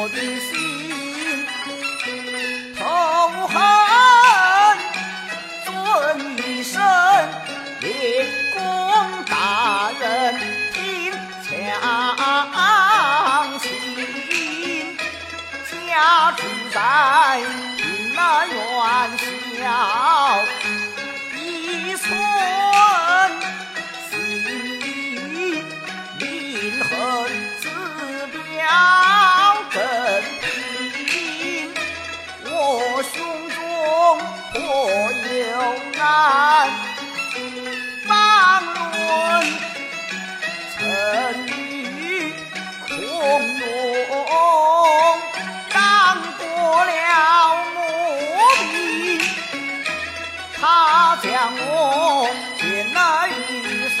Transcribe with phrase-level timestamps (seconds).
[0.00, 0.54] 我的心
[2.76, 2.78] 痛
[3.48, 3.58] 恨
[5.64, 5.68] 尊
[6.38, 6.80] 一声
[7.80, 7.90] 令
[8.54, 8.60] 公
[9.24, 10.38] 大人
[10.72, 11.50] 听详
[13.58, 13.66] 情
[15.88, 16.42] 家住
[16.72, 18.56] 在云南远
[19.18, 19.66] 小
[36.08, 36.70] 难，
[38.06, 38.08] 方
[38.64, 38.96] 论
[40.72, 40.78] 曾
[41.46, 42.32] 与
[42.88, 42.88] 孔
[43.58, 43.68] 融
[45.70, 45.76] 当
[46.38, 46.40] 过
[46.86, 46.90] 了
[47.74, 47.76] 磨
[48.72, 48.72] 笔，
[50.58, 50.62] 他
[51.22, 51.62] 将我
[52.58, 52.62] 见
[52.94, 52.96] 了
[53.28, 53.30] 一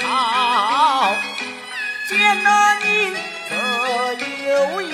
[2.08, 2.08] 见
[2.42, 2.46] 了
[2.84, 2.86] 你
[3.50, 3.52] 则
[4.46, 4.48] 有
[4.80, 4.88] 言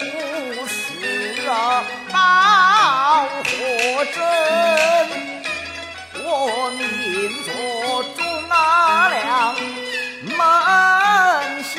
[0.00, 0.02] 不
[0.66, 0.78] 是
[1.48, 1.50] 啊
[2.12, 2.14] 报
[3.44, 3.48] 或
[4.06, 4.69] 真。
[7.30, 7.52] 我命作
[8.16, 9.54] 忠良
[10.24, 11.78] 门下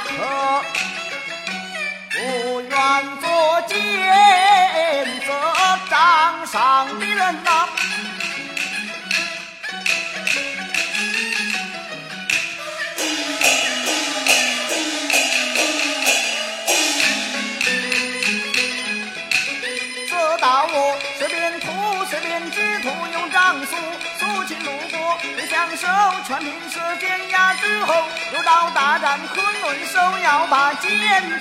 [0.00, 0.08] 客，
[2.10, 2.18] 不
[2.60, 2.70] 愿
[3.20, 3.24] 做
[3.68, 3.72] 奸
[5.24, 5.28] 则
[5.88, 5.94] 掌
[6.44, 6.54] 上
[6.98, 7.68] 的人呐、
[25.22, 25.86] 路过，为享受
[26.26, 27.94] 全凭舌尖压之后，
[28.34, 30.90] 又到大战昆仑手，要把剑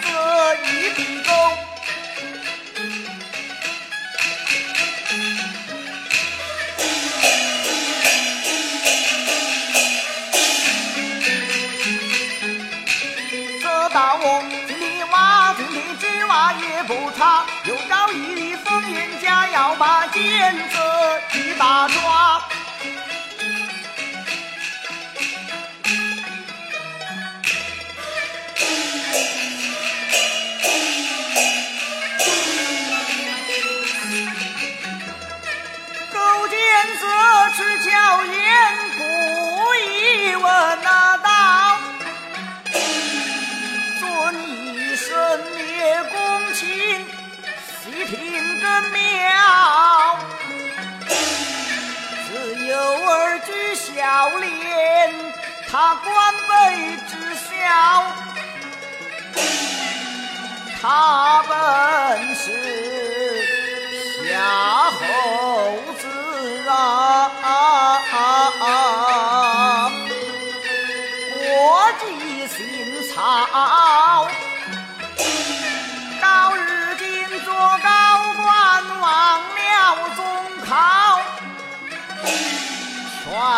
[0.02, 0.08] 子
[0.66, 1.32] 一笔勾。
[13.62, 20.78] 这道我井里挖，井里之挖也不差，又找一粒风烟家，要把剑子
[21.34, 22.42] 一把抓。
[46.60, 49.00] 心，细听更妙。
[52.28, 52.30] 自
[52.66, 52.76] 幼
[53.08, 54.52] 儿举孝廉，
[55.72, 56.52] 他官卑
[57.08, 57.48] 知孝，
[60.82, 61.50] 他本
[62.36, 62.44] 是
[64.28, 64.28] 夏
[64.92, 65.00] 侯
[65.98, 66.04] 子
[66.68, 66.74] 啊。
[71.32, 71.42] 国
[72.02, 72.04] 计
[72.48, 72.60] 姓
[73.16, 73.18] 曹，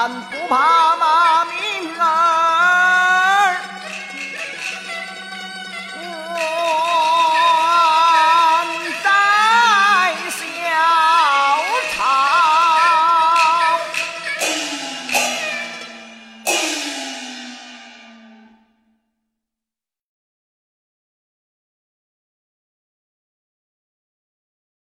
[0.07, 1.20] 不怕吗？